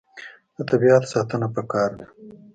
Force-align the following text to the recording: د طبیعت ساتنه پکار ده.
د 0.55 0.59
طبیعت 0.69 1.03
ساتنه 1.13 1.47
پکار 1.55 1.89
ده. 1.99 2.05